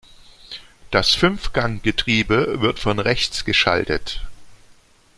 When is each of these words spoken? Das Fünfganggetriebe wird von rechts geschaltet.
Das 0.89 1.13
Fünfganggetriebe 1.13 2.59
wird 2.59 2.79
von 2.79 2.97
rechts 2.97 3.45
geschaltet. 3.45 4.25